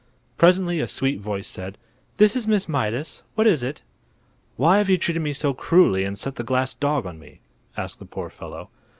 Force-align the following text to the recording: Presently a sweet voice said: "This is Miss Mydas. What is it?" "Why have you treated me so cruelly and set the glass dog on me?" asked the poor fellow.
Presently 0.35 0.79
a 0.79 0.87
sweet 0.87 1.19
voice 1.19 1.47
said: 1.47 1.77
"This 2.17 2.35
is 2.35 2.47
Miss 2.47 2.67
Mydas. 2.67 3.21
What 3.35 3.45
is 3.45 3.61
it?" 3.61 3.83
"Why 4.55 4.79
have 4.79 4.89
you 4.89 4.97
treated 4.97 5.19
me 5.21 5.31
so 5.31 5.53
cruelly 5.53 6.05
and 6.05 6.17
set 6.17 6.37
the 6.37 6.43
glass 6.43 6.73
dog 6.73 7.05
on 7.05 7.19
me?" 7.19 7.39
asked 7.77 7.99
the 7.99 8.05
poor 8.05 8.31
fellow. 8.31 8.71